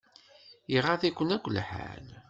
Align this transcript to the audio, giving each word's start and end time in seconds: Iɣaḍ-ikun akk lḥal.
Iɣaḍ-ikun 0.75 1.33
akk 1.35 1.45
lḥal. 1.55 2.07